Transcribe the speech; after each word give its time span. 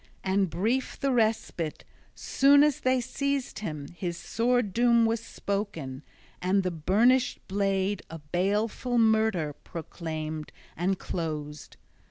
And 0.23 0.49
brief 0.49 0.99
the 0.99 1.11
respite; 1.11 1.85
soon 2.15 2.63
as 2.63 2.79
they 2.79 3.01
seized 3.01 3.59
him, 3.59 3.89
his 3.95 4.17
sword 4.17 4.73
doom 4.73 5.05
was 5.05 5.19
spoken, 5.23 6.01
and 6.41 6.63
the 6.63 6.71
burnished 6.71 7.37
blade 7.47 8.01
a 8.09 8.17
baleful 8.17 8.97
murder 8.97 9.53
proclaimed 9.53 10.51
and 10.75 10.97
closed. 10.97 11.77